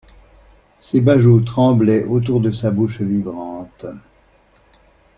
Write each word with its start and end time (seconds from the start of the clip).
Ses 0.79 0.99
bajoues 0.99 1.43
tremblaient 1.45 2.05
autour 2.05 2.41
de 2.41 2.51
sa 2.51 2.71
bouche 2.71 3.01
vibrante. 3.01 3.85